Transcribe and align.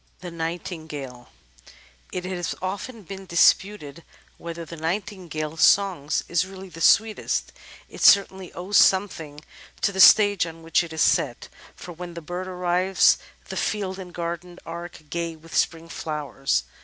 The 0.21 0.31
Nightingale 0.31 1.29
It 2.11 2.25
has 2.25 2.55
often 2.59 3.03
been 3.03 3.27
disputed 3.27 4.01
whether 4.39 4.65
the 4.65 4.75
Nightingale's 4.75 5.61
song 5.61 6.09
is 6.27 6.43
really 6.43 6.69
the 6.69 6.81
sweetest. 6.81 7.51
It 7.87 8.01
certainly 8.01 8.51
owes 8.53 8.77
something 8.77 9.41
to 9.81 9.91
the 9.91 9.99
stage 10.01 10.47
on 10.47 10.63
which 10.63 10.83
it 10.83 10.91
is 10.91 11.03
set, 11.03 11.49
for 11.75 11.91
when 11.91 12.15
the 12.15 12.21
bird 12.21 12.47
arrives 12.47 13.19
the 13.49 13.55
field 13.57 13.99
and 13.99 14.11
garden 14.11 14.57
arc 14.65 15.03
gay 15.11 15.35
with 15.35 15.55
spring 15.55 15.87
flowers. 15.87 16.63